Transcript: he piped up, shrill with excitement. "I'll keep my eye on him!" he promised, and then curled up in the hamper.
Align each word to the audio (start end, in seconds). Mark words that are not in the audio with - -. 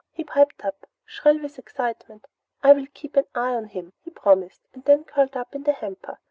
he 0.15 0.23
piped 0.23 0.65
up, 0.65 0.87
shrill 1.05 1.39
with 1.39 1.59
excitement. 1.59 2.25
"I'll 2.63 2.87
keep 2.91 3.15
my 3.15 3.23
eye 3.35 3.53
on 3.53 3.65
him!" 3.65 3.93
he 4.01 4.09
promised, 4.09 4.61
and 4.73 4.83
then 4.85 5.03
curled 5.03 5.37
up 5.37 5.53
in 5.53 5.61
the 5.61 5.73
hamper. 5.73 6.17